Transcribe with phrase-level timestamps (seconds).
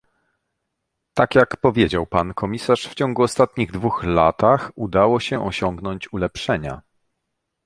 [1.13, 6.81] Tak jak powiedział pan komisarz w ciągu ostatnich dwóch latach udało się osiągnąć ulepszenia